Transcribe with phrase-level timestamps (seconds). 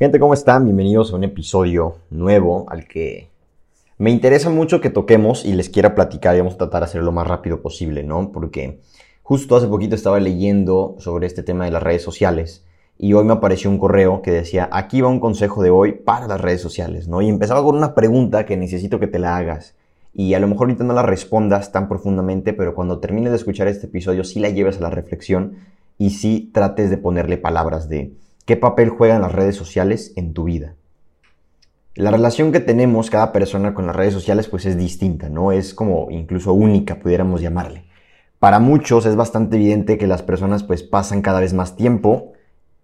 [0.00, 0.64] Gente, ¿cómo están?
[0.64, 3.28] Bienvenidos a un episodio nuevo al que
[3.98, 7.04] me interesa mucho que toquemos y les quiera platicar y vamos a tratar de hacerlo
[7.04, 8.32] lo más rápido posible, ¿no?
[8.32, 8.80] Porque
[9.22, 12.64] justo hace poquito estaba leyendo sobre este tema de las redes sociales
[12.96, 16.26] y hoy me apareció un correo que decía, aquí va un consejo de hoy para
[16.26, 17.20] las redes sociales, ¿no?
[17.20, 19.74] Y empezaba con una pregunta que necesito que te la hagas.
[20.14, 23.68] Y a lo mejor ahorita no la respondas tan profundamente, pero cuando termines de escuchar
[23.68, 25.56] este episodio sí la lleves a la reflexión
[25.98, 28.14] y sí trates de ponerle palabras de
[28.44, 30.74] ¿Qué papel juegan las redes sociales en tu vida?
[31.94, 35.52] La relación que tenemos cada persona con las redes sociales pues es distinta, ¿no?
[35.52, 37.84] Es como incluso única, pudiéramos llamarle.
[38.38, 42.32] Para muchos es bastante evidente que las personas pues pasan cada vez más tiempo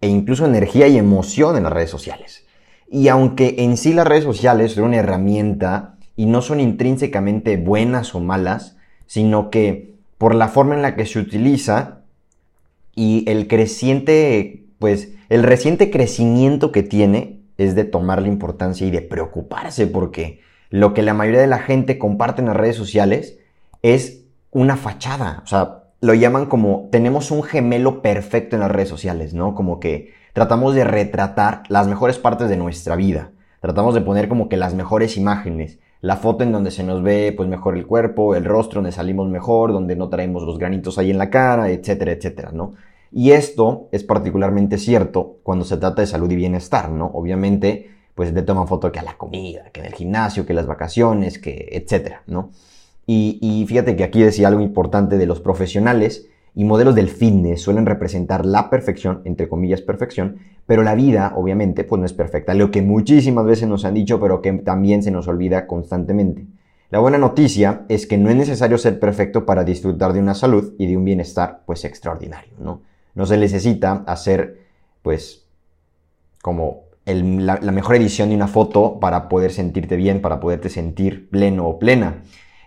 [0.01, 2.45] e incluso energía y emoción en las redes sociales.
[2.89, 8.13] Y aunque en sí las redes sociales son una herramienta y no son intrínsecamente buenas
[8.13, 12.01] o malas, sino que por la forma en la que se utiliza
[12.95, 18.91] y el creciente pues el reciente crecimiento que tiene es de tomar la importancia y
[18.91, 23.39] de preocuparse porque lo que la mayoría de la gente comparte en las redes sociales
[23.81, 25.41] es una fachada.
[25.43, 29.55] O sea, lo llaman como tenemos un gemelo perfecto en las redes sociales, ¿no?
[29.55, 33.31] Como que tratamos de retratar las mejores partes de nuestra vida.
[33.61, 35.79] Tratamos de poner como que las mejores imágenes.
[36.01, 39.29] La foto en donde se nos ve pues mejor el cuerpo, el rostro, donde salimos
[39.29, 42.75] mejor, donde no traemos los granitos ahí en la cara, etcétera, etcétera, ¿no?
[43.11, 47.07] Y esto es particularmente cierto cuando se trata de salud y bienestar, ¿no?
[47.13, 50.65] Obviamente, pues le toman foto que a la comida, que en el gimnasio, que las
[50.65, 52.49] vacaciones, que etcétera, ¿no?
[53.09, 57.85] Y, fíjate que aquí decía algo importante de los profesionales y modelos del fitness suelen
[57.85, 62.69] representar la perfección, entre comillas perfección, pero la vida, obviamente, pues no es perfecta, lo
[62.69, 66.47] que muchísimas veces nos han dicho, pero que también se nos olvida constantemente.
[66.89, 70.73] La buena noticia es que no es necesario ser perfecto para disfrutar de una salud
[70.77, 72.81] y de un bienestar, pues extraordinario, ¿no?
[73.17, 74.59] No se necesita hacer,
[75.01, 75.43] pues,
[76.43, 81.67] como la, mejor edición de una foto para poder sentirte bien, para poderte sentir pleno
[81.67, 82.21] o plena.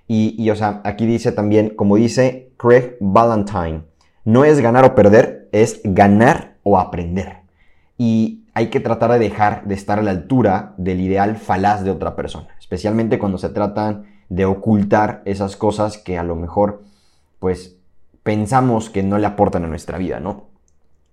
[0.08, 3.82] Y, y, o sea, aquí dice también, como dice Craig Valentine,
[4.24, 7.36] no es ganar o perder, es ganar o aprender.
[7.96, 11.92] Y hay que tratar de dejar de estar a la altura del ideal falaz de
[11.92, 16.82] otra persona, especialmente cuando se tratan de ocultar esas cosas que a lo mejor,
[17.38, 17.76] pues,
[18.24, 20.49] pensamos que no le aportan a nuestra vida, ¿no?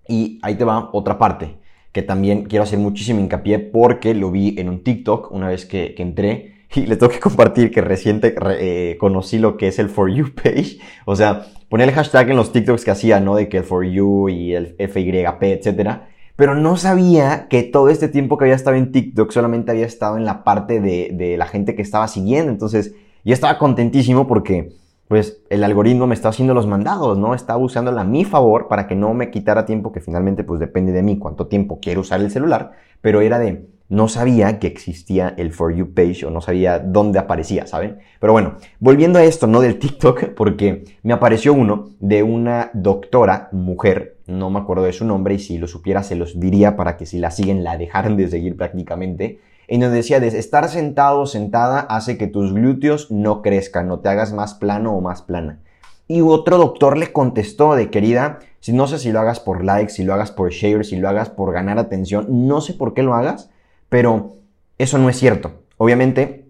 [0.08, 1.58] Y ahí te va otra parte
[1.92, 5.94] que también quiero hacer muchísimo hincapié porque lo vi en un TikTok una vez que,
[5.98, 10.10] entré y les tengo que compartir que reciente eh, conocí lo que es el For
[10.10, 10.78] You page.
[11.06, 13.36] O sea, ponía el hashtag en los TikToks que hacía, ¿no?
[13.36, 16.08] De que el For You y el FYP, etcétera.
[16.36, 20.16] Pero no sabía que todo este tiempo que había estado en TikTok solamente había estado
[20.16, 22.52] en la parte de, de la gente que estaba siguiendo.
[22.52, 24.72] Entonces, yo estaba contentísimo porque
[25.08, 27.34] pues el algoritmo me está haciendo los mandados, ¿no?
[27.34, 30.92] Está usándola a mi favor para que no me quitara tiempo, que finalmente pues depende
[30.92, 35.34] de mí cuánto tiempo quiero usar el celular, pero era de, no sabía que existía
[35.38, 37.98] el For You page o no sabía dónde aparecía, ¿saben?
[38.20, 43.48] Pero bueno, volviendo a esto, no del TikTok, porque me apareció uno de una doctora,
[43.52, 46.98] mujer, no me acuerdo de su nombre y si lo supiera se los diría para
[46.98, 51.20] que si la siguen la dejaran de seguir prácticamente, en donde decía, de estar sentado
[51.20, 55.22] o sentada hace que tus glúteos no crezcan, no te hagas más plano o más
[55.22, 55.60] plana.
[56.08, 59.92] Y otro doctor le contestó de querida, si no sé si lo hagas por likes,
[59.92, 63.02] si lo hagas por share, si lo hagas por ganar atención, no sé por qué
[63.02, 63.50] lo hagas,
[63.90, 64.36] pero
[64.78, 65.52] eso no es cierto.
[65.76, 66.46] Obviamente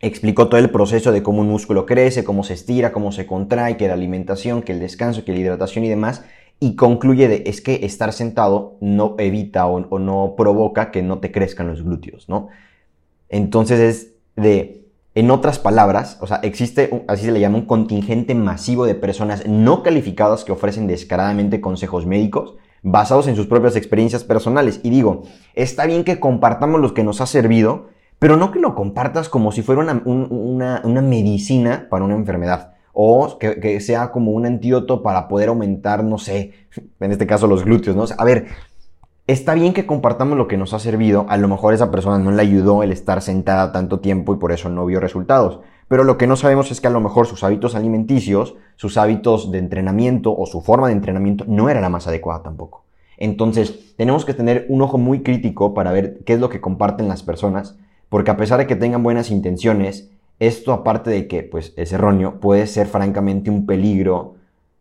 [0.00, 3.76] explicó todo el proceso de cómo un músculo crece, cómo se estira, cómo se contrae,
[3.76, 6.24] que la alimentación, que el descanso, que la hidratación y demás,
[6.60, 11.30] y concluye de es que estar sentado no evita o, no provoca que no te
[11.30, 12.48] crezcan los glúteos, ¿no?
[13.28, 18.34] Entonces es de, en otras palabras, o sea, existe, así se le llama, un contingente
[18.34, 24.24] masivo de personas no calificadas que ofrecen descaradamente consejos médicos basados en sus propias experiencias
[24.24, 24.80] personales.
[24.82, 25.22] Y digo,
[25.54, 27.88] está bien que compartamos lo que nos ha servido,
[28.18, 33.38] pero no que lo compartas como si fuera una, una medicina para una enfermedad o
[33.38, 36.52] que, sea como un antídoto para poder aumentar, no sé,
[37.00, 38.04] en este caso los glúteos, ¿no?
[38.16, 38.46] a ver,
[39.26, 42.30] está bien que compartamos lo que nos ha servido, a lo mejor esa persona no
[42.30, 46.16] le ayudó el estar sentada tanto tiempo y por eso no vio resultados, pero lo
[46.16, 50.34] que no sabemos es que a lo mejor sus hábitos alimenticios, sus hábitos de entrenamiento
[50.34, 52.84] o su forma de entrenamiento no era la más adecuada tampoco.
[53.16, 57.06] Entonces, tenemos que tener un ojo muy crítico para ver qué es lo que comparten
[57.06, 57.76] las personas,
[58.08, 62.40] porque a pesar de que tengan buenas intenciones, esto, aparte de que pues, es erróneo,
[62.40, 64.34] puede ser francamente un peligro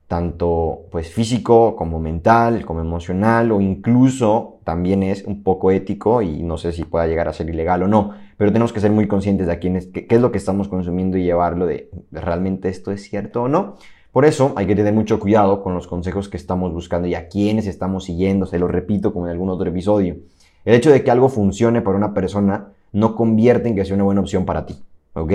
[0.08, 6.44] tanto pues, físico como mental, como emocional o incluso también es un poco ético y
[6.44, 9.08] no sé si pueda llegar a ser ilegal o no, pero tenemos que ser muy
[9.08, 12.92] conscientes de quién es, qué, es lo que estamos consumiendo y llevarlo de, realmente esto
[12.92, 13.76] es cierto o no.
[14.12, 17.28] Por eso hay que tener mucho cuidado con los consejos que estamos buscando y a
[17.28, 20.18] quiénes estamos siguiendo, se lo repito como en algún otro episodio.
[20.66, 24.04] El hecho de que algo funcione para una persona no convierte en que sea una
[24.04, 24.76] buena opción para ti,
[25.14, 25.32] ¿ok?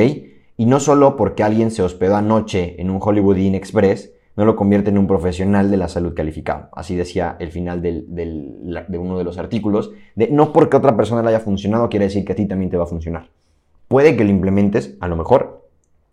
[0.56, 4.54] Y no solo porque alguien se hospedó anoche en un Hollywood Inn Express, no lo
[4.54, 6.68] convierte en un profesional de la salud calificado.
[6.72, 9.90] Así decía el final de uno de los artículos.
[10.14, 12.76] De, no porque otra persona le haya funcionado quiere decir que a ti también te
[12.76, 13.30] va a funcionar.
[13.88, 15.66] Puede que lo implementes, a lo mejor,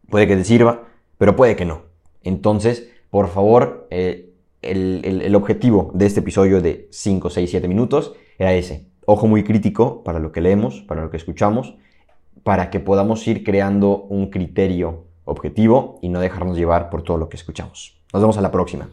[0.10, 0.86] puede que te sirva,
[1.18, 1.84] pero puede que no.
[2.24, 8.54] Entonces, por favor, eh, el, objetivo de este episodio de 5, 6, 7 minutos era
[8.54, 8.88] ese.
[9.06, 11.76] Ojo muy crítico para lo que leemos, para lo que escuchamos,
[12.46, 17.28] para que podamos ir creando un criterio objetivo y no dejarnos llevar por todo lo
[17.28, 18.00] que escuchamos.
[18.14, 18.88] Nos vemos a la próxima.